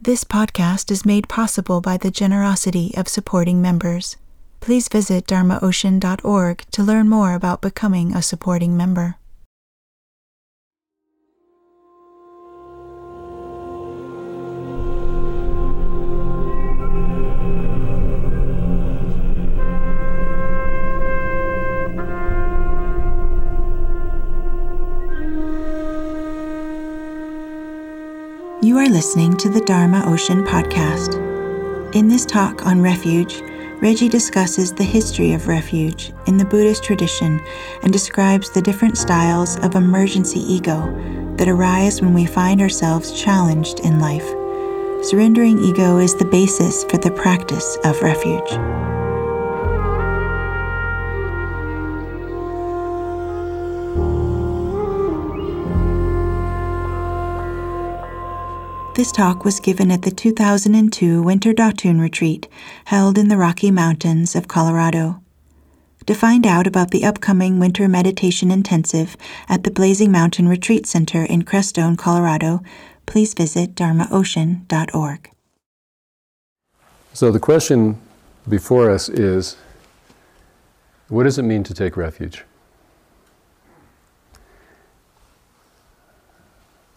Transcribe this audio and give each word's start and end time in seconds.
This 0.00 0.22
podcast 0.22 0.92
is 0.92 1.04
made 1.04 1.28
possible 1.28 1.80
by 1.80 1.96
the 1.96 2.12
generosity 2.12 2.94
of 2.96 3.08
supporting 3.08 3.60
members. 3.60 4.16
Please 4.60 4.86
visit 4.88 5.26
dharmaocean.org 5.26 6.64
to 6.70 6.82
learn 6.84 7.08
more 7.08 7.34
about 7.34 7.60
becoming 7.60 8.14
a 8.14 8.22
supporting 8.22 8.76
member. 8.76 9.16
You 28.68 28.76
are 28.76 28.88
listening 28.90 29.34
to 29.38 29.48
the 29.48 29.62
Dharma 29.62 30.02
Ocean 30.04 30.44
podcast. 30.44 31.14
In 31.94 32.06
this 32.06 32.26
talk 32.26 32.66
on 32.66 32.82
refuge, 32.82 33.40
Reggie 33.80 34.10
discusses 34.10 34.74
the 34.74 34.84
history 34.84 35.32
of 35.32 35.48
refuge 35.48 36.12
in 36.26 36.36
the 36.36 36.44
Buddhist 36.44 36.84
tradition 36.84 37.40
and 37.82 37.90
describes 37.90 38.50
the 38.50 38.60
different 38.60 38.98
styles 38.98 39.56
of 39.60 39.74
emergency 39.74 40.40
ego 40.40 40.82
that 41.38 41.48
arise 41.48 42.02
when 42.02 42.12
we 42.12 42.26
find 42.26 42.60
ourselves 42.60 43.18
challenged 43.18 43.80
in 43.80 44.00
life. 44.00 44.28
Surrendering 45.02 45.64
ego 45.64 45.96
is 45.96 46.14
the 46.14 46.26
basis 46.26 46.84
for 46.84 46.98
the 46.98 47.10
practice 47.10 47.78
of 47.84 48.02
refuge. 48.02 48.97
This 58.98 59.12
talk 59.12 59.44
was 59.44 59.60
given 59.60 59.92
at 59.92 60.02
the 60.02 60.10
2002 60.10 61.22
Winter 61.22 61.52
Dathün 61.52 62.00
Retreat 62.00 62.48
held 62.86 63.16
in 63.16 63.28
the 63.28 63.36
Rocky 63.36 63.70
Mountains 63.70 64.34
of 64.34 64.48
Colorado. 64.48 65.22
To 66.06 66.14
find 66.16 66.44
out 66.44 66.66
about 66.66 66.90
the 66.90 67.04
upcoming 67.04 67.60
Winter 67.60 67.86
Meditation 67.86 68.50
Intensive 68.50 69.16
at 69.48 69.62
the 69.62 69.70
Blazing 69.70 70.10
Mountain 70.10 70.48
Retreat 70.48 70.84
Center 70.84 71.22
in 71.22 71.42
Crestone, 71.42 71.96
Colorado, 71.96 72.60
please 73.06 73.34
visit 73.34 73.76
dharmaocean.org. 73.76 75.30
So 77.12 77.30
the 77.30 77.38
question 77.38 78.00
before 78.48 78.90
us 78.90 79.08
is 79.08 79.56
what 81.06 81.22
does 81.22 81.38
it 81.38 81.44
mean 81.44 81.62
to 81.62 81.72
take 81.72 81.96
refuge? 81.96 82.42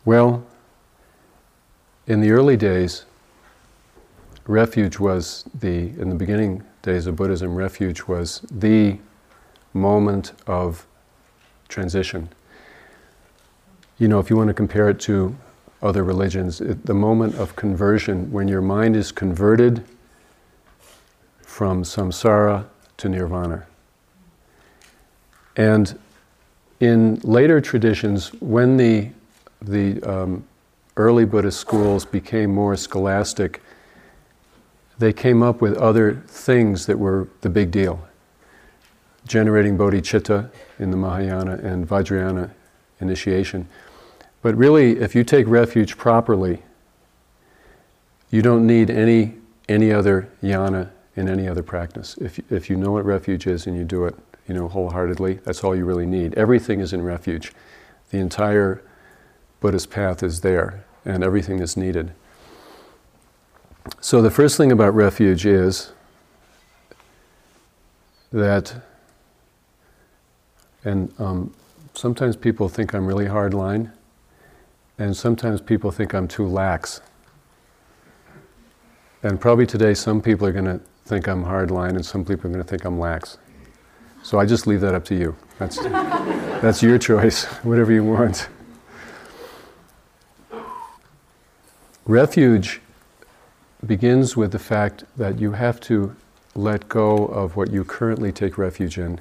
Well, 0.04 0.48
in 2.12 2.20
the 2.20 2.32
early 2.32 2.58
days, 2.58 3.06
refuge 4.46 5.00
was 5.00 5.46
the, 5.58 5.98
in 5.98 6.10
the 6.10 6.16
beginning 6.16 6.62
days 6.82 7.08
of 7.08 7.16
Buddhism, 7.16 7.56
refuge 7.56 8.04
was 8.04 8.42
the 8.52 9.00
moment 9.74 10.34
of 10.46 10.86
transition. 11.70 12.28
You 13.98 14.10
know, 14.10 14.20
if 14.20 14.30
you 14.30 14.36
want 14.36 14.50
to 14.50 14.54
compare 14.54 14.90
it 14.90 15.00
to 15.02 15.34
other 15.82 16.04
religions, 16.04 16.60
it, 16.60 16.86
the 16.86 16.94
moment 16.94 17.36
of 17.36 17.56
conversion, 17.56 18.30
when 18.30 18.50
your 18.50 18.62
mind 18.62 18.98
is 18.98 19.14
converted 19.14 19.82
from 21.44 21.82
samsara 21.82 22.66
to 22.98 23.08
nirvana. 23.08 23.66
And 25.56 25.98
in 26.82 27.22
later 27.24 27.62
traditions, 27.62 28.34
when 28.42 28.76
the, 28.76 29.12
the 29.62 30.04
um, 30.04 30.44
early 30.98 31.26
Buddhist 31.26 31.60
schools 31.60 32.06
became 32.06 32.54
more 32.54 32.76
scholastic, 32.76 33.62
they 35.00 35.14
came 35.14 35.42
up 35.42 35.62
with 35.62 35.76
other 35.78 36.24
things 36.28 36.86
that 36.86 37.00
were 37.00 37.28
the 37.42 37.50
big 37.50 37.72
deal. 37.72 38.08
Generating 39.28 39.78
bodhicitta 39.78 40.50
in 40.80 40.92
the 40.92 40.98
Mahayana 40.98 41.54
and 41.64 41.88
Vajrayana 41.88 42.52
initiation. 43.00 43.68
But 44.42 44.56
really, 44.56 45.00
if 45.00 45.16
you 45.16 45.24
take 45.24 45.48
refuge 45.48 45.98
properly, 45.98 46.64
you 48.30 48.42
don't 48.42 48.66
need 48.66 48.90
any, 48.90 49.36
any 49.68 49.92
other 49.92 50.30
yana 50.42 50.90
in 51.16 51.28
any 51.28 51.48
other 51.48 51.64
practice. 51.64 52.18
If, 52.18 52.40
if 52.52 52.70
you 52.70 52.78
know 52.78 52.92
what 52.92 53.06
refuge 53.06 53.46
is 53.48 53.68
and 53.68 53.76
you 53.78 53.84
do 53.84 54.06
it 54.06 54.16
you 54.48 54.58
know, 54.58 54.68
wholeheartedly, 54.68 55.36
that's 55.46 55.64
all 55.64 55.76
you 55.76 55.86
really 55.86 56.06
need. 56.06 56.34
Everything 56.34 56.82
is 56.82 56.92
in 56.92 57.02
refuge. 57.02 57.54
The 58.10 58.18
entire 58.18 58.84
Buddhist 59.62 59.92
path 59.92 60.24
is 60.24 60.42
there, 60.42 60.84
and 61.06 61.24
everything 61.24 61.60
is 61.60 61.78
needed. 61.78 62.12
So, 64.02 64.22
the 64.22 64.32
first 64.32 64.58
thing 64.58 64.72
about 64.72 64.94
refuge 64.96 65.46
is 65.46 65.94
that, 68.34 68.74
and 70.84 71.14
um, 71.20 71.54
sometimes 71.94 72.36
people 72.36 72.70
think 72.70 72.94
I'm 72.94 73.06
really 73.06 73.26
hardline, 73.26 73.92
and 74.98 75.16
sometimes 75.16 75.62
people 75.62 75.92
think 75.92 76.14
I'm 76.14 76.28
too 76.28 76.48
lax. 76.48 77.02
And 79.22 79.40
probably 79.40 79.68
today, 79.68 79.94
some 79.94 80.24
people 80.24 80.48
are 80.48 80.52
going 80.52 80.66
to 80.66 80.82
think 81.06 81.28
I'm 81.28 81.46
hardline, 81.46 81.92
and 81.92 82.06
some 82.06 82.26
people 82.26 82.48
are 82.48 82.54
going 82.54 82.64
to 82.64 82.70
think 82.70 82.84
I'm 82.84 83.00
lax. 83.00 83.38
So 84.24 84.40
I 84.40 84.46
just 84.48 84.66
leave 84.66 84.82
that 84.82 84.96
up 84.96 85.06
to 85.06 85.16
you. 85.16 85.36
That's, 85.60 85.78
that's 85.84 86.82
your 86.82 86.98
choice, 86.98 87.46
whatever 87.64 87.92
you 87.92 88.04
want. 88.04 88.50
Refuge 92.06 92.82
begins 93.86 94.36
with 94.36 94.52
the 94.52 94.60
fact 94.60 95.04
that 95.18 95.40
you 95.40 95.52
have 95.52 95.80
to 95.82 96.16
let 96.56 96.90
go 96.90 97.26
of 97.28 97.56
what 97.56 97.70
you 97.70 97.84
currently 97.84 98.32
take 98.32 98.58
refuge 98.58 98.98
in. 98.98 99.20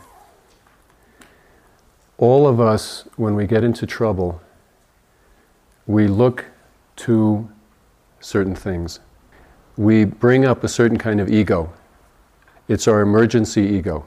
All 2.16 2.46
of 2.46 2.58
us, 2.58 3.04
when 3.16 3.34
we 3.34 3.46
get 3.46 3.64
into 3.64 3.86
trouble, 3.86 4.40
we 5.86 6.06
look 6.06 6.46
to 6.96 7.50
certain 8.20 8.54
things. 8.54 9.00
We 9.76 10.06
bring 10.06 10.46
up 10.46 10.64
a 10.64 10.69
certain 10.69 10.98
kind 10.98 11.20
of 11.20 11.28
ego. 11.28 11.72
It's 12.66 12.88
our 12.88 13.02
emergency 13.02 13.62
ego. 13.62 14.06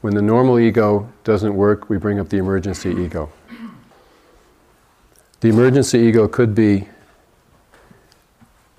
When 0.00 0.14
the 0.14 0.22
normal 0.22 0.58
ego 0.58 1.12
doesn't 1.22 1.54
work, 1.54 1.88
we 1.88 1.98
bring 1.98 2.18
up 2.18 2.30
the 2.30 2.38
emergency 2.38 2.90
ego. 2.90 3.30
The 5.40 5.48
emergency 5.48 5.98
ego 5.98 6.26
could 6.26 6.54
be 6.54 6.88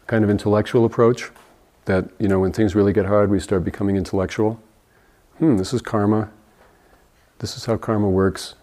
kind 0.07 0.23
of 0.23 0.29
intellectual 0.29 0.85
approach 0.85 1.29
that, 1.85 2.09
you 2.19 2.27
know, 2.27 2.39
when 2.39 2.51
things 2.51 2.75
really 2.75 2.93
get 2.93 3.05
hard, 3.05 3.29
we 3.29 3.39
start 3.39 3.63
becoming 3.63 3.95
intellectual. 3.95 4.59
Hmm, 5.37 5.57
this 5.57 5.73
is 5.73 5.81
karma. 5.81 6.29
This 7.39 7.55
is 7.55 7.65
how 7.65 7.77
karma 7.77 8.09
works. 8.09 8.55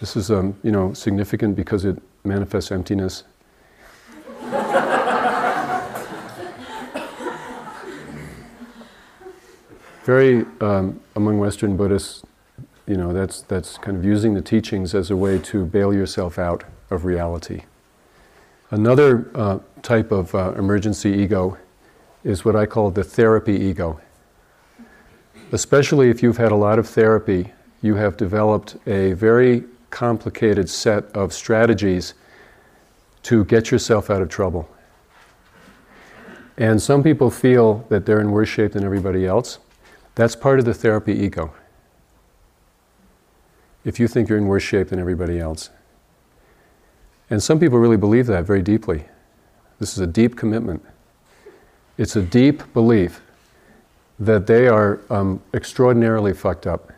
This 0.00 0.16
is, 0.16 0.30
um, 0.30 0.56
you 0.62 0.72
know, 0.72 0.92
significant 0.92 1.56
because 1.56 1.84
it 1.84 2.02
manifests 2.24 2.72
emptiness. 2.72 3.24
Very, 10.04 10.46
um, 10.60 11.00
among 11.14 11.38
Western 11.38 11.76
Buddhists, 11.76 12.24
you 12.86 12.96
know, 12.96 13.12
that's, 13.12 13.42
that's 13.42 13.78
kind 13.78 13.96
of 13.96 14.04
using 14.04 14.34
the 14.34 14.42
teachings 14.42 14.94
as 14.94 15.10
a 15.10 15.16
way 15.16 15.38
to 15.38 15.64
bail 15.64 15.94
yourself 15.94 16.38
out 16.38 16.64
of 16.90 17.04
reality. 17.04 17.62
Another 18.70 19.30
uh, 19.34 19.58
type 19.82 20.12
of 20.12 20.34
uh, 20.34 20.52
emergency 20.56 21.10
ego 21.10 21.56
is 22.24 22.44
what 22.44 22.56
I 22.56 22.66
call 22.66 22.90
the 22.90 23.04
therapy 23.04 23.54
ego. 23.54 24.00
Especially 25.52 26.10
if 26.10 26.22
you've 26.22 26.36
had 26.36 26.52
a 26.52 26.56
lot 26.56 26.78
of 26.78 26.88
therapy, 26.88 27.52
you 27.82 27.94
have 27.94 28.16
developed 28.16 28.76
a 28.86 29.12
very 29.14 29.64
complicated 29.90 30.68
set 30.68 31.04
of 31.16 31.32
strategies 31.32 32.14
to 33.22 33.44
get 33.44 33.70
yourself 33.70 34.10
out 34.10 34.22
of 34.22 34.28
trouble. 34.28 34.68
And 36.56 36.80
some 36.80 37.02
people 37.02 37.30
feel 37.30 37.86
that 37.88 38.06
they're 38.06 38.20
in 38.20 38.30
worse 38.30 38.48
shape 38.48 38.72
than 38.72 38.84
everybody 38.84 39.26
else. 39.26 39.58
That's 40.14 40.36
part 40.36 40.58
of 40.58 40.64
the 40.64 40.74
therapy 40.74 41.14
ego. 41.14 41.52
If 43.84 43.98
you 43.98 44.06
think 44.06 44.28
you're 44.28 44.38
in 44.38 44.46
worse 44.46 44.62
shape 44.62 44.88
than 44.88 44.98
everybody 44.98 45.38
else. 45.38 45.70
And 47.30 47.42
some 47.42 47.58
people 47.58 47.78
really 47.78 47.96
believe 47.96 48.26
that 48.26 48.44
very 48.44 48.60
deeply. 48.60 49.06
This 49.80 49.94
is 49.94 49.98
a 49.98 50.06
deep 50.06 50.36
commitment. 50.36 50.84
It's 51.98 52.14
a 52.14 52.22
deep 52.22 52.72
belief 52.72 53.22
that 54.20 54.46
they 54.46 54.68
are 54.68 55.00
um, 55.10 55.42
extraordinarily 55.54 56.34
fucked 56.34 56.66
up 56.66 56.92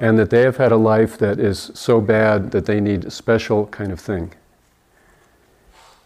and 0.00 0.18
that 0.18 0.30
they 0.30 0.42
have 0.42 0.56
had 0.56 0.72
a 0.72 0.76
life 0.76 1.16
that 1.18 1.38
is 1.38 1.70
so 1.74 2.00
bad 2.00 2.50
that 2.50 2.66
they 2.66 2.80
need 2.80 3.04
a 3.04 3.10
special 3.10 3.66
kind 3.66 3.92
of 3.92 4.00
thing. 4.00 4.32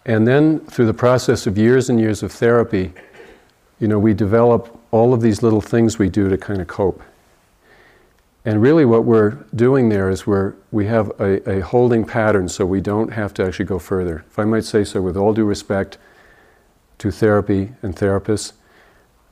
And 0.05 0.27
then, 0.27 0.61
through 0.61 0.87
the 0.87 0.95
process 0.95 1.47
of 1.47 1.57
years 1.57 1.89
and 1.89 2.01
years 2.01 2.23
of 2.23 2.33
therapy, 2.33 2.93
you 3.79 3.89
know, 3.89 3.99
we 3.99 4.15
develop 4.15 4.79
all 4.91 5.15
of 5.15 5.21
these 5.21 5.43
little 5.43 5.61
things 5.61 5.99
we 5.99 6.09
do 6.09 6.29
to 6.29 6.37
kind 6.37 6.61
of 6.61 6.67
cope. 6.67 7.03
And 8.45 8.61
really, 8.61 8.85
what 8.85 9.05
we're 9.05 9.39
doing 9.55 9.89
there 9.89 10.11
is 10.11 10.27
we're, 10.27 10.55
we 10.73 10.87
have 10.87 11.11
a, 11.21 11.59
a 11.59 11.61
holding 11.61 12.05
pattern 12.05 12.49
so 12.49 12.67
we 12.67 12.81
don't 12.81 13.13
have 13.13 13.33
to 13.35 13.45
actually 13.45 13.67
go 13.67 13.79
further. 13.79 14.25
If 14.29 14.39
I 14.39 14.45
might 14.45 14.65
say 14.65 14.83
so, 14.83 15.01
with 15.01 15.17
all 15.17 15.33
due 15.33 15.45
respect 15.45 15.97
to 16.99 17.13
therapy 17.13 17.73
and 17.83 17.95
therapists, 17.95 18.53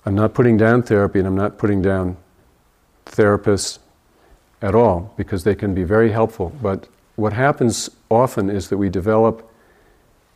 I'm 0.07 0.15
not 0.15 0.33
putting 0.33 0.57
down 0.57 0.83
therapy 0.83 1.19
and 1.19 1.27
I'm 1.27 1.37
not 1.37 1.59
putting 1.59 1.83
down 1.83 2.17
therapists 3.07 3.81
at 4.63 4.75
all 4.75 5.13
because 5.17 5.43
they 5.43 5.55
can 5.55 5.75
be 5.75 5.83
very 5.83 6.13
helpful. 6.13 6.53
But 6.63 6.87
what 7.17 7.33
happens 7.33 7.91
often 8.11 8.49
is 8.49 8.69
that 8.69 8.79
we 8.79 8.89
develop 8.89 9.51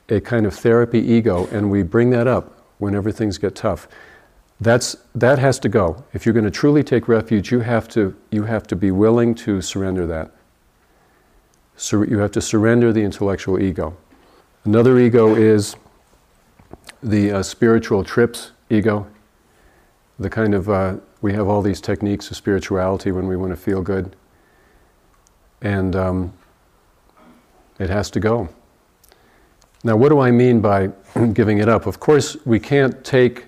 a 0.09 0.21
kind 0.21 0.47
of 0.47 0.55
therapy 0.55 0.99
ego 0.99 1.47
and 1.53 1.71
we 1.71 1.83
bring 1.83 2.11
that 2.11 2.27
up 2.27 2.61
whenever 2.79 3.13
things 3.13 3.39
get 3.39 3.55
tough. 3.55 3.89
That's, 4.61 4.97
that 5.15 5.39
has 5.39 5.59
to 5.61 5.69
go. 5.69 6.05
If 6.13 6.25
you're 6.25 6.33
going 6.33 6.45
to 6.45 6.51
truly 6.51 6.83
take 6.83 7.09
refuge, 7.09 7.51
you 7.51 7.61
have 7.61 7.89
to, 7.89 8.17
you 8.31 8.45
have 8.45 8.67
to 8.69 8.77
be 8.77 8.91
willing 8.91 9.35
to 9.37 9.61
surrender 9.61 10.07
that. 10.07 10.31
Sur- 11.77 12.05
you 12.05 12.19
have 12.19 12.33
to 12.33 12.41
surrender 12.41 12.93
the 12.93 13.03
intellectual 13.03 13.61
ego. 13.61 13.97
Another 14.65 14.99
ego 14.99 15.35
is 15.35 15.77
the 17.03 17.33
uh, 17.33 17.43
spiritual 17.43 18.05
trips 18.05 18.53
ego. 18.71 19.07
The 20.19 20.31
kind 20.31 20.55
of, 20.55 20.71
uh, 20.71 20.97
we 21.21 21.33
have 21.33 21.49
all 21.49 21.61
these 21.61 21.81
techniques 21.81 22.31
of 22.31 22.37
spirituality 22.37 23.11
when 23.11 23.27
we 23.27 23.37
want 23.37 23.51
to 23.51 23.57
feel 23.57 23.83
good. 23.83 24.15
And 25.61 25.97
um, 25.97 26.33
it 27.79 27.91
has 27.91 28.11
to 28.13 28.21
go. 28.21 28.49
Now, 29.83 29.97
what 29.97 30.09
do 30.09 30.21
I 30.21 30.31
mean 30.31 30.61
by 30.61 30.91
giving 31.33 31.59
it 31.59 31.69
up? 31.69 31.87
Of 31.87 32.01
course, 32.01 32.37
we 32.47 32.61
can't 32.61 33.05
take, 33.05 33.47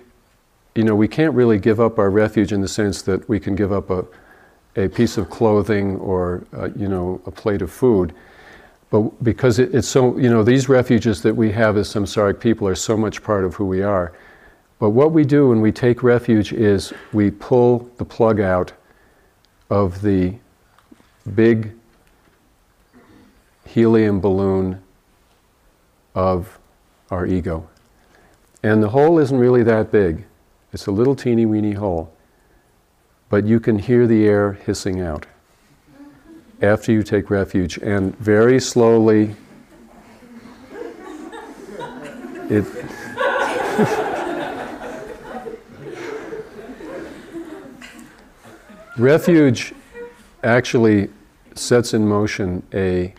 you 0.77 0.83
know, 0.83 0.95
we 0.95 1.07
can't 1.07 1.33
really 1.33 1.57
give 1.57 1.79
up 1.79 1.97
our 1.97 2.11
refuge 2.11 2.53
in 2.53 2.61
the 2.61 2.67
sense 2.67 3.01
that 3.01 3.27
we 3.27 3.39
can 3.39 3.55
give 3.55 3.71
up 3.71 3.89
a, 3.89 4.05
a 4.75 4.87
piece 4.87 5.17
of 5.17 5.27
clothing 5.27 5.95
or, 5.97 6.45
uh, 6.55 6.69
you 6.75 6.87
know, 6.87 7.19
a 7.25 7.31
plate 7.31 7.63
of 7.63 7.71
food. 7.71 8.13
But 8.91 9.23
because 9.23 9.57
it, 9.57 9.73
it's 9.73 9.87
so, 9.87 10.15
you 10.19 10.29
know, 10.29 10.43
these 10.43 10.69
refuges 10.69 11.23
that 11.23 11.35
we 11.35 11.51
have 11.53 11.77
as 11.77 11.91
samsaric 11.91 12.39
people 12.39 12.67
are 12.67 12.75
so 12.75 12.95
much 12.95 13.23
part 13.23 13.43
of 13.43 13.55
who 13.55 13.65
we 13.65 13.81
are. 13.81 14.13
But 14.77 14.91
what 14.91 15.13
we 15.13 15.25
do 15.25 15.49
when 15.49 15.61
we 15.61 15.71
take 15.71 16.03
refuge 16.03 16.53
is 16.53 16.93
we 17.11 17.31
pull 17.31 17.89
the 17.97 18.05
plug 18.05 18.39
out 18.39 18.71
of 19.71 20.03
the 20.03 20.35
big 21.33 21.71
helium 23.65 24.19
balloon 24.19 24.79
of 26.13 26.59
our 27.09 27.25
ego. 27.25 27.67
And 28.61 28.83
the 28.83 28.89
hole 28.89 29.17
isn't 29.17 29.37
really 29.37 29.63
that 29.63 29.91
big, 29.91 30.23
it's 30.73 30.87
a 30.87 30.91
little 30.91 31.15
teeny 31.15 31.45
weeny 31.45 31.73
hole. 31.73 32.13
But 33.29 33.45
you 33.45 33.59
can 33.59 33.79
hear 33.79 34.07
the 34.07 34.25
air 34.25 34.53
hissing 34.53 35.01
out 35.01 35.25
after 36.61 36.91
you 36.91 37.03
take 37.03 37.29
refuge, 37.29 37.77
and 37.77 38.17
very 38.17 38.59
slowly 38.59 39.35
it. 42.49 42.65
refuge 48.97 49.73
actually 50.43 51.09
sets 51.53 51.93
in 51.93 52.07
motion 52.07 52.63
a 52.73 53.13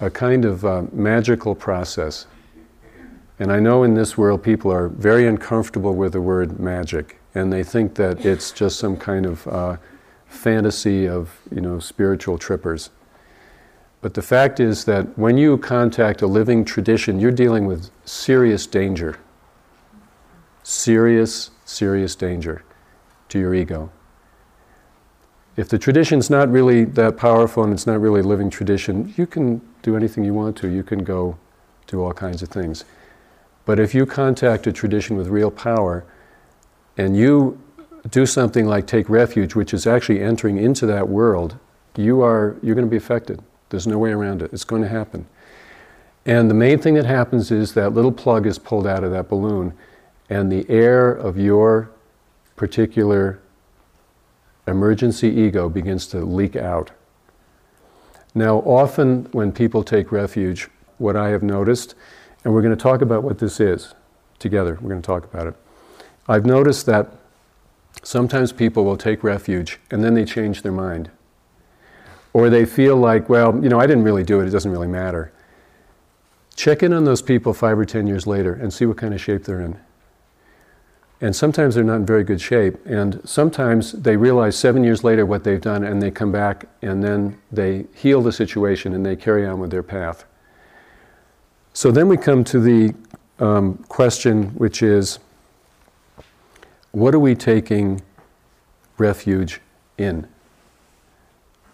a 0.00 0.10
kind 0.10 0.44
of 0.44 0.64
uh, 0.64 0.82
magical 0.92 1.54
process. 1.54 2.26
And 3.38 3.52
I 3.52 3.60
know 3.60 3.82
in 3.84 3.94
this 3.94 4.18
world 4.18 4.42
people 4.42 4.72
are 4.72 4.88
very 4.88 5.26
uncomfortable 5.26 5.94
with 5.94 6.12
the 6.12 6.20
word 6.20 6.58
magic, 6.58 7.20
and 7.34 7.52
they 7.52 7.62
think 7.62 7.94
that 7.94 8.24
it's 8.24 8.50
just 8.50 8.78
some 8.78 8.96
kind 8.96 9.26
of 9.26 9.46
uh, 9.46 9.76
fantasy 10.26 11.06
of, 11.08 11.38
you 11.54 11.60
know, 11.60 11.78
spiritual 11.78 12.38
trippers. 12.38 12.90
But 14.00 14.14
the 14.14 14.22
fact 14.22 14.60
is 14.60 14.84
that 14.84 15.18
when 15.18 15.38
you 15.38 15.58
contact 15.58 16.22
a 16.22 16.26
living 16.26 16.64
tradition, 16.64 17.20
you're 17.20 17.30
dealing 17.30 17.66
with 17.66 17.90
serious 18.04 18.66
danger. 18.66 19.18
Serious, 20.62 21.50
serious 21.64 22.14
danger 22.14 22.64
to 23.28 23.38
your 23.38 23.54
ego 23.54 23.90
if 25.58 25.68
the 25.68 25.76
tradition's 25.76 26.30
not 26.30 26.48
really 26.52 26.84
that 26.84 27.16
powerful 27.16 27.64
and 27.64 27.72
it's 27.72 27.84
not 27.84 28.00
really 28.00 28.20
a 28.20 28.22
living 28.22 28.48
tradition, 28.48 29.12
you 29.16 29.26
can 29.26 29.60
do 29.82 29.96
anything 29.96 30.22
you 30.22 30.32
want 30.32 30.56
to. 30.58 30.68
You 30.68 30.84
can 30.84 31.02
go 31.02 31.36
do 31.88 32.00
all 32.00 32.12
kinds 32.12 32.44
of 32.44 32.48
things. 32.48 32.84
But 33.68 33.78
if 33.78 33.94
you 33.94 34.06
contact 34.06 34.66
a 34.66 34.72
tradition 34.72 35.18
with 35.18 35.28
real 35.28 35.50
power 35.50 36.06
and 36.96 37.14
you 37.14 37.60
do 38.08 38.24
something 38.24 38.64
like 38.64 38.86
take 38.86 39.10
refuge, 39.10 39.54
which 39.54 39.74
is 39.74 39.86
actually 39.86 40.22
entering 40.22 40.56
into 40.56 40.86
that 40.86 41.06
world, 41.06 41.58
you 41.94 42.22
are 42.22 42.56
you're 42.62 42.74
going 42.74 42.86
to 42.86 42.90
be 42.90 42.96
affected. 42.96 43.42
There's 43.68 43.86
no 43.86 43.98
way 43.98 44.10
around 44.10 44.40
it. 44.40 44.54
It's 44.54 44.64
going 44.64 44.80
to 44.80 44.88
happen. 44.88 45.26
And 46.24 46.48
the 46.48 46.54
main 46.54 46.78
thing 46.78 46.94
that 46.94 47.04
happens 47.04 47.50
is 47.50 47.74
that 47.74 47.92
little 47.92 48.10
plug 48.10 48.46
is 48.46 48.58
pulled 48.58 48.86
out 48.86 49.04
of 49.04 49.10
that 49.10 49.28
balloon, 49.28 49.74
and 50.30 50.50
the 50.50 50.64
air 50.70 51.10
of 51.10 51.36
your 51.36 51.90
particular 52.56 53.38
emergency 54.66 55.28
ego 55.28 55.68
begins 55.68 56.06
to 56.06 56.20
leak 56.24 56.56
out. 56.56 56.92
Now, 58.34 58.60
often 58.60 59.28
when 59.32 59.52
people 59.52 59.84
take 59.84 60.10
refuge, 60.10 60.70
what 60.96 61.16
I 61.16 61.28
have 61.28 61.42
noticed, 61.42 61.94
and 62.44 62.54
we're 62.54 62.62
going 62.62 62.76
to 62.76 62.82
talk 62.82 63.02
about 63.02 63.22
what 63.22 63.38
this 63.38 63.60
is 63.60 63.94
together, 64.38 64.78
we're 64.80 64.90
going 64.90 65.02
to 65.02 65.06
talk 65.06 65.24
about 65.24 65.46
it. 65.46 65.54
I've 66.28 66.46
noticed 66.46 66.86
that 66.86 67.12
sometimes 68.02 68.52
people 68.52 68.84
will 68.84 68.96
take 68.96 69.24
refuge 69.24 69.80
and 69.90 70.04
then 70.04 70.14
they 70.14 70.24
change 70.24 70.62
their 70.62 70.72
mind. 70.72 71.10
Or 72.32 72.50
they 72.50 72.66
feel 72.66 72.96
like, 72.96 73.28
well, 73.28 73.60
you 73.62 73.68
know, 73.68 73.80
I 73.80 73.86
didn't 73.86 74.04
really 74.04 74.22
do 74.22 74.40
it, 74.40 74.46
it 74.46 74.50
doesn't 74.50 74.70
really 74.70 74.88
matter. 74.88 75.32
Check 76.54 76.82
in 76.82 76.92
on 76.92 77.04
those 77.04 77.22
people 77.22 77.54
five 77.54 77.78
or 77.78 77.84
ten 77.84 78.06
years 78.06 78.26
later 78.26 78.52
and 78.52 78.72
see 78.72 78.84
what 78.84 78.96
kind 78.96 79.14
of 79.14 79.20
shape 79.20 79.44
they're 79.44 79.60
in. 79.60 79.78
And 81.20 81.34
sometimes 81.34 81.74
they're 81.74 81.84
not 81.84 81.96
in 81.96 82.06
very 82.06 82.22
good 82.22 82.40
shape. 82.40 82.76
And 82.86 83.20
sometimes 83.24 83.92
they 83.92 84.16
realize 84.16 84.56
seven 84.56 84.84
years 84.84 85.02
later 85.02 85.26
what 85.26 85.42
they've 85.42 85.60
done 85.60 85.82
and 85.82 86.00
they 86.00 86.10
come 86.10 86.30
back 86.30 86.66
and 86.80 87.02
then 87.02 87.40
they 87.50 87.86
heal 87.94 88.22
the 88.22 88.32
situation 88.32 88.92
and 88.94 89.04
they 89.04 89.16
carry 89.16 89.46
on 89.46 89.58
with 89.58 89.70
their 89.70 89.82
path. 89.82 90.24
So 91.78 91.92
then 91.92 92.08
we 92.08 92.16
come 92.16 92.42
to 92.42 92.58
the 92.58 92.92
um, 93.38 93.74
question, 93.88 94.48
which 94.56 94.82
is 94.82 95.20
what 96.90 97.14
are 97.14 97.20
we 97.20 97.36
taking 97.36 98.02
refuge 98.96 99.60
in? 99.96 100.26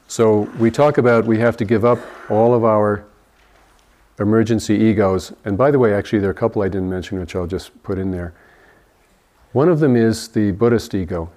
So 0.07 0.41
we 0.59 0.71
talk 0.71 0.99
about 0.99 1.25
we 1.25 1.39
have 1.39 1.57
to 1.57 1.65
give 1.65 1.87
up 1.87 1.99
all 2.29 2.53
of 2.53 2.65
our 2.65 3.07
emergency 4.19 4.75
egos. 4.75 5.33
And 5.47 5.57
by 5.57 5.71
the 5.71 5.79
way, 5.79 5.95
actually, 5.95 6.19
there 6.19 6.29
are 6.29 6.33
a 6.33 6.35
couple 6.35 6.61
I 6.61 6.69
didn't 6.69 6.91
mention, 6.91 7.19
which 7.19 7.35
I'll 7.35 7.47
just 7.47 7.83
put 7.83 7.99
in 7.99 8.11
there. 8.11 8.35
One 9.53 9.71
of 9.71 9.81
them 9.81 9.97
is 9.97 10.29
the 10.29 10.51
Buddhist 10.51 10.95
ego. 10.95 11.31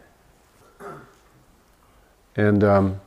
And 2.36 2.66
um, 2.66 3.00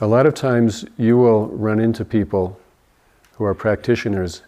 a 0.00 0.06
lot 0.08 0.26
of 0.26 0.34
times 0.34 0.84
you 0.98 1.16
will 1.16 1.46
run 1.46 1.78
into 1.78 2.04
people 2.04 2.58
who 3.36 3.44
are 3.44 3.54
practitioners, 3.54 4.42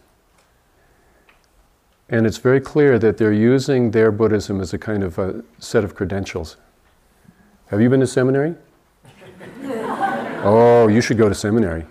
and 2.08 2.26
it's 2.26 2.38
very 2.38 2.60
clear 2.60 2.98
that 2.98 3.18
they're 3.18 3.32
using 3.32 3.90
their 3.90 4.10
Buddhism 4.10 4.60
as 4.60 4.72
a 4.72 4.78
kind 4.78 5.02
of 5.02 5.18
a 5.18 5.44
set 5.58 5.84
of 5.84 5.94
credentials. 5.94 6.56
Have 7.66 7.80
you 7.80 7.90
been 7.90 8.00
to 8.00 8.06
seminary? 8.06 8.54
oh, 10.42 10.88
you 10.88 11.00
should 11.00 11.18
go 11.18 11.28
to 11.28 11.34
seminary. 11.34 11.84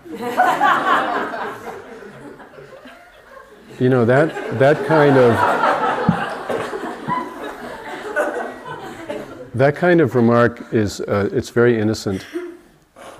you 3.78 3.88
know, 3.88 4.04
that, 4.04 4.58
that 4.58 4.86
kind 4.86 5.16
of 5.16 5.58
That 9.58 9.74
kind 9.74 10.00
of 10.00 10.14
remark 10.14 10.72
is, 10.72 11.00
uh, 11.00 11.30
it's 11.32 11.50
very 11.50 11.80
innocent, 11.80 12.24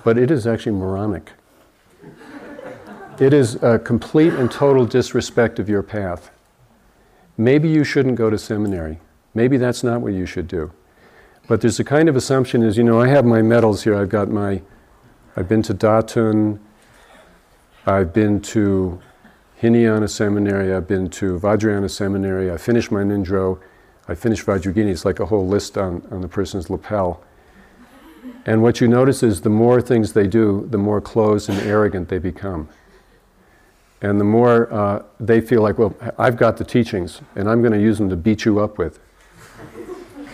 but 0.05 0.17
it 0.17 0.31
is 0.31 0.47
actually 0.47 0.71
moronic. 0.71 1.31
It 3.19 3.33
is 3.33 3.55
a 3.61 3.77
complete 3.77 4.33
and 4.33 4.49
total 4.49 4.85
disrespect 4.85 5.59
of 5.59 5.67
your 5.67 5.83
path. 5.83 6.31
Maybe 7.37 7.67
you 7.67 7.83
shouldn't 7.83 8.15
go 8.15 8.29
to 8.29 8.37
seminary. 8.37 8.99
Maybe 9.33 9.57
that's 9.57 9.83
not 9.83 9.99
what 9.99 10.13
you 10.13 10.25
should 10.25 10.47
do. 10.47 10.71
But 11.45 11.59
there's 11.59 11.81
a 11.81 11.83
kind 11.83 12.07
of 12.07 12.15
assumption 12.15 12.63
is, 12.63 12.77
you 12.77 12.83
know, 12.85 13.01
I 13.01 13.09
have 13.09 13.25
my 13.25 13.41
medals 13.41 13.83
here. 13.83 13.93
I've 13.93 14.07
got 14.07 14.29
my, 14.29 14.61
I've 15.35 15.49
been 15.49 15.61
to 15.63 15.73
Dathün, 15.73 16.59
I've 17.85 18.13
been 18.13 18.39
to 18.41 19.01
Hinayana 19.61 20.07
Seminary, 20.07 20.73
I've 20.73 20.87
been 20.87 21.09
to 21.09 21.39
Vajrayana 21.39 21.89
Seminary, 21.89 22.49
I 22.49 22.55
finished 22.55 22.89
my 22.89 23.01
Ngöndro, 23.01 23.59
I 24.07 24.15
finished 24.15 24.45
Vajrayogini, 24.45 24.91
it's 24.91 25.03
like 25.03 25.19
a 25.19 25.25
whole 25.25 25.45
list 25.45 25.77
on, 25.77 26.07
on 26.09 26.21
the 26.21 26.29
person's 26.29 26.69
lapel. 26.69 27.21
And 28.45 28.63
what 28.63 28.79
you 28.79 28.87
notice 28.87 29.23
is 29.23 29.41
the 29.41 29.49
more 29.49 29.81
things 29.81 30.13
they 30.13 30.27
do, 30.27 30.67
the 30.71 30.77
more 30.77 31.01
closed 31.01 31.49
and 31.49 31.59
arrogant 31.59 32.07
they 32.07 32.19
become. 32.19 32.69
And 34.01 34.19
the 34.19 34.25
more 34.25 34.71
uh, 34.73 35.03
they 35.19 35.41
feel 35.41 35.61
like, 35.61 35.77
well, 35.77 35.93
I've 36.17 36.37
got 36.37 36.57
the 36.57 36.63
teachings, 36.63 37.21
and 37.35 37.49
I'm 37.49 37.61
going 37.61 37.73
to 37.73 37.81
use 37.81 37.97
them 37.97 38.09
to 38.09 38.15
beat 38.15 38.45
you 38.45 38.59
up 38.59 38.77
with. 38.77 38.99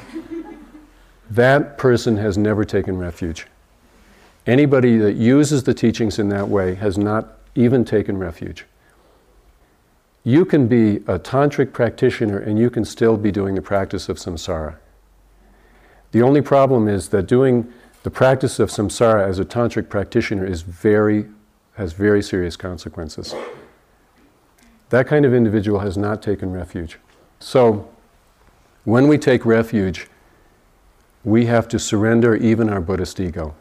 that 1.31 1.77
person 1.77 2.17
has 2.17 2.38
never 2.38 2.63
taken 2.63 2.98
refuge. 2.98 3.48
Anybody 4.45 4.98
that 4.98 5.13
uses 5.13 5.63
the 5.63 5.74
teachings 5.74 6.19
in 6.19 6.29
that 6.29 6.48
way 6.48 6.75
has 6.75 6.98
not 6.98 7.39
even 7.55 7.84
taken 7.84 8.17
refuge. 8.17 8.65
You 10.24 10.45
can 10.45 10.67
be 10.67 10.98
a 11.07 11.17
tantric 11.19 11.74
practitioner 11.74 12.38
and 12.38 12.60
you 12.60 12.69
can 12.69 12.86
still 12.86 13.17
be 13.17 13.31
doing 13.31 13.55
the 13.55 13.62
practice 13.62 14.10
of 14.10 14.17
samsara. 14.17 14.75
The 16.12 16.22
only 16.22 16.41
problem 16.41 16.88
is 16.88 17.10
that 17.10 17.27
doing 17.27 17.72
the 18.03 18.12
practice 18.12 18.60
of 18.60 18.69
samsara 18.69 19.27
as 19.27 19.39
a 19.39 19.45
tantric 19.45 19.89
practitioner 19.89 20.45
is 20.45 20.62
very, 20.62 21.25
has 21.75 21.94
very 21.94 22.24
serious 22.24 22.55
consequences. 22.55 23.36
That 24.89 25.08
kind 25.08 25.25
of 25.25 25.34
individual 25.34 25.79
has 25.79 25.98
not 25.98 26.22
taken 26.22 26.51
refuge. 26.51 26.98
So, 27.39 27.89
when 28.86 29.08
we 29.08 29.17
take 29.17 29.46
refuge, 29.46 30.08
we 31.24 31.48
have 31.48 31.67
to 31.70 31.79
surrender 31.79 32.36
even 32.36 32.70
our 32.70 32.79
Buddhist 32.79 33.20
ego, 33.20 33.55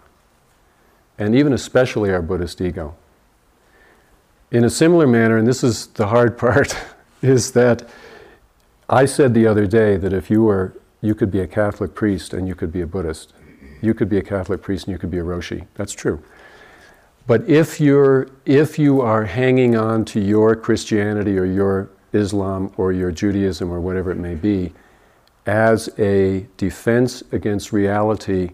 and 1.18 1.34
even 1.34 1.52
especially 1.52 2.12
our 2.12 2.22
Buddhist 2.22 2.60
ego. 2.60 2.94
In 4.50 4.64
a 4.64 4.70
similar 4.70 5.06
manner, 5.06 5.38
and 5.38 5.46
this 5.46 5.64
is 5.64 5.88
the 5.88 6.08
hard 6.08 6.38
part, 6.44 6.76
is 7.22 7.52
that 7.52 7.88
I 8.88 9.06
said 9.06 9.32
the 9.32 9.46
other 9.46 9.66
day 9.66 9.96
that 9.96 10.12
if 10.12 10.30
you 10.30 10.42
were, 10.42 10.76
you 11.00 11.14
could 11.14 11.30
be 11.30 11.40
a 11.40 11.46
Catholic 11.46 11.94
priest 11.94 12.34
and 12.34 12.46
you 12.46 12.54
could 12.54 12.70
be 12.70 12.82
a 12.82 12.86
Buddhist. 12.86 13.32
You 13.80 13.94
could 13.94 14.08
be 14.08 14.18
a 14.18 14.22
Catholic 14.22 14.62
priest 14.62 14.86
and 14.86 14.92
you 14.92 14.98
could 14.98 15.10
be 15.10 15.18
a 15.18 15.22
Roshi. 15.22 15.66
That's 15.74 15.92
true. 15.92 16.22
But 17.26 17.48
if 17.48 17.80
you're 17.80 18.28
if 18.44 18.78
you 18.78 19.00
are 19.00 19.24
hanging 19.24 19.76
on 19.76 20.04
to 20.06 20.20
your 20.20 20.54
Christianity 20.54 21.38
or 21.38 21.44
your 21.44 21.90
Islam 22.12 22.72
or 22.76 22.92
your 22.92 23.10
Judaism 23.10 23.70
or 23.72 23.80
whatever 23.80 24.10
it 24.10 24.18
may 24.18 24.34
be 24.34 24.72
as 25.46 25.88
a 25.98 26.46
defense 26.56 27.22
against 27.32 27.72
reality, 27.72 28.50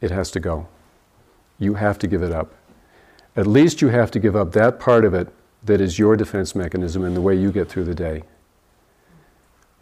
it 0.00 0.10
has 0.10 0.30
to 0.32 0.40
go. 0.40 0.68
You 1.58 1.74
have 1.74 1.98
to 2.00 2.06
give 2.06 2.22
it 2.22 2.32
up. 2.32 2.54
At 3.36 3.46
least 3.46 3.80
you 3.80 3.88
have 3.88 4.10
to 4.12 4.18
give 4.18 4.34
up 4.34 4.52
that 4.52 4.80
part 4.80 5.04
of 5.04 5.14
it 5.14 5.28
that 5.62 5.80
is 5.80 5.98
your 5.98 6.16
defense 6.16 6.54
mechanism 6.54 7.04
and 7.04 7.16
the 7.16 7.20
way 7.20 7.34
you 7.34 7.52
get 7.52 7.68
through 7.68 7.84
the 7.84 7.94
day. 7.94 8.22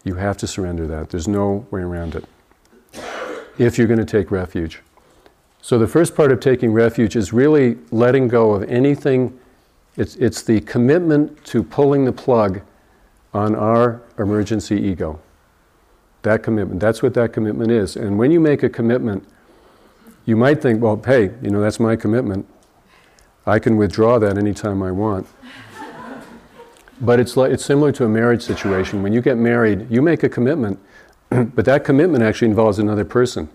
You 0.03 0.15
have 0.15 0.37
to 0.37 0.47
surrender 0.47 0.87
that. 0.87 1.09
There's 1.09 1.27
no 1.27 1.67
way 1.71 1.81
around 1.81 2.15
it. 2.15 2.25
If 3.57 3.77
you're 3.77 3.87
going 3.87 3.99
to 3.99 4.05
take 4.05 4.31
refuge. 4.31 4.81
So, 5.61 5.77
the 5.77 5.87
first 5.87 6.15
part 6.15 6.31
of 6.31 6.39
taking 6.39 6.71
refuge 6.71 7.15
is 7.15 7.33
really 7.33 7.77
letting 7.91 8.27
go 8.27 8.53
of 8.53 8.63
anything. 8.69 9.37
It's, 9.97 10.15
it's 10.15 10.41
the 10.41 10.61
commitment 10.61 11.43
to 11.45 11.63
pulling 11.63 12.05
the 12.05 12.13
plug 12.13 12.61
on 13.33 13.55
our 13.55 14.01
emergency 14.17 14.79
ego. 14.79 15.19
That 16.21 16.43
commitment. 16.43 16.79
That's 16.79 17.03
what 17.03 17.13
that 17.15 17.33
commitment 17.33 17.71
is. 17.71 17.95
And 17.95 18.17
when 18.17 18.31
you 18.31 18.39
make 18.39 18.63
a 18.63 18.69
commitment, 18.69 19.27
you 20.25 20.35
might 20.35 20.61
think, 20.61 20.81
well, 20.81 21.01
hey, 21.05 21.31
you 21.41 21.49
know, 21.49 21.59
that's 21.59 21.79
my 21.79 21.95
commitment. 21.95 22.47
I 23.45 23.59
can 23.59 23.77
withdraw 23.77 24.19
that 24.19 24.37
anytime 24.37 24.81
I 24.81 24.91
want. 24.91 25.27
but 27.01 27.19
it's, 27.19 27.35
like, 27.35 27.51
it's 27.51 27.65
similar 27.65 27.91
to 27.93 28.05
a 28.05 28.09
marriage 28.09 28.43
situation. 28.43 29.01
When 29.03 29.11
you 29.11 29.21
get 29.21 29.37
married, 29.37 29.87
you 29.89 30.01
make 30.01 30.23
a 30.23 30.29
commitment, 30.29 30.79
but 31.29 31.65
that 31.65 31.83
commitment 31.83 32.23
actually 32.23 32.49
involves 32.49 32.79
another 32.79 33.05
person. 33.05 33.49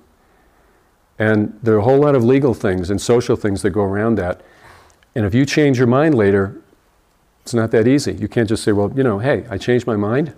And 1.18 1.58
there 1.62 1.74
are 1.74 1.78
a 1.78 1.84
whole 1.84 2.00
lot 2.00 2.14
of 2.14 2.24
legal 2.24 2.54
things 2.54 2.90
and 2.90 3.00
social 3.00 3.36
things 3.36 3.62
that 3.62 3.70
go 3.70 3.82
around 3.82 4.16
that. 4.16 4.40
And 5.14 5.24
if 5.24 5.34
you 5.34 5.46
change 5.46 5.78
your 5.78 5.86
mind 5.86 6.14
later, 6.14 6.60
it's 7.42 7.54
not 7.54 7.70
that 7.70 7.86
easy. 7.86 8.14
You 8.14 8.26
can't 8.26 8.48
just 8.48 8.64
say, 8.64 8.72
well, 8.72 8.92
you 8.96 9.02
know, 9.02 9.18
hey, 9.18 9.46
I 9.48 9.58
changed 9.58 9.86
my 9.86 9.96
mind. 9.96 10.34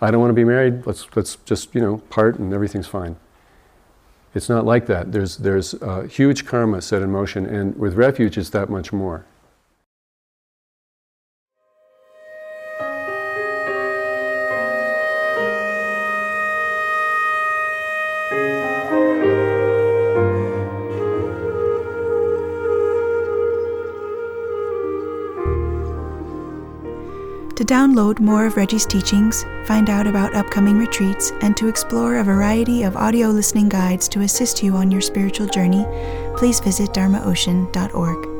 I 0.00 0.10
don't 0.10 0.20
want 0.20 0.30
to 0.30 0.34
be 0.34 0.44
married. 0.44 0.86
Let's, 0.86 1.06
let's 1.14 1.36
just, 1.44 1.74
you 1.74 1.80
know, 1.80 1.98
part 2.10 2.38
and 2.38 2.52
everything's 2.52 2.86
fine. 2.86 3.16
It's 4.34 4.48
not 4.48 4.64
like 4.64 4.86
that. 4.86 5.12
There's, 5.12 5.38
there's 5.38 5.74
uh, 5.74 6.02
huge 6.02 6.46
karma 6.46 6.82
set 6.82 7.02
in 7.02 7.10
motion, 7.10 7.46
and 7.46 7.76
with 7.76 7.94
refuge, 7.94 8.38
it's 8.38 8.50
that 8.50 8.68
much 8.68 8.92
more. 8.92 9.24
Download 27.80 28.20
more 28.20 28.44
of 28.44 28.58
Reggie's 28.58 28.84
teachings, 28.84 29.46
find 29.64 29.88
out 29.88 30.06
about 30.06 30.34
upcoming 30.34 30.76
retreats, 30.76 31.32
and 31.40 31.56
to 31.56 31.66
explore 31.66 32.18
a 32.18 32.24
variety 32.24 32.82
of 32.82 32.94
audio 32.94 33.28
listening 33.28 33.70
guides 33.70 34.06
to 34.06 34.20
assist 34.20 34.62
you 34.62 34.76
on 34.76 34.90
your 34.90 35.00
spiritual 35.00 35.46
journey, 35.46 35.86
please 36.36 36.60
visit 36.60 36.90
dharmaocean.org. 36.90 38.39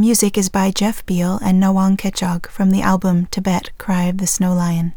music 0.00 0.38
is 0.38 0.48
by 0.48 0.70
Jeff 0.70 1.04
Beal 1.04 1.38
and 1.42 1.62
Nawang 1.62 1.98
Kechog 1.98 2.46
from 2.46 2.70
the 2.70 2.80
album 2.80 3.26
Tibet 3.26 3.70
Cry 3.76 4.04
of 4.04 4.16
the 4.16 4.26
Snow 4.26 4.54
Lion. 4.54 4.94